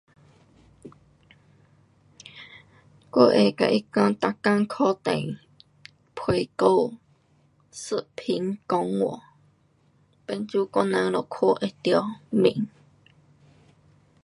[3.11, 4.19] 我会跟他讲每天
[4.65, 5.39] 打电
[6.15, 6.91] 陪聊。
[7.71, 9.35] 视频讲话，
[10.25, 12.67] 变做我人就看得到脸。